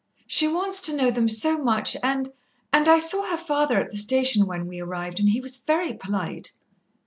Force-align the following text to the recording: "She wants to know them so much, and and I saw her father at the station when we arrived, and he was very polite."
"She 0.25 0.47
wants 0.47 0.81
to 0.81 0.95
know 0.95 1.11
them 1.11 1.29
so 1.29 1.59
much, 1.61 1.95
and 2.01 2.33
and 2.73 2.89
I 2.89 2.97
saw 2.97 3.29
her 3.29 3.37
father 3.37 3.77
at 3.79 3.91
the 3.91 3.99
station 3.99 4.47
when 4.47 4.65
we 4.65 4.79
arrived, 4.81 5.19
and 5.19 5.29
he 5.29 5.39
was 5.39 5.59
very 5.59 5.93
polite." 5.93 6.51